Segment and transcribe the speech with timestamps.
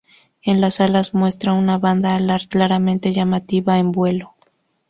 [0.41, 4.33] En las alas muestran una banda alar claramente llamativa en vuelo.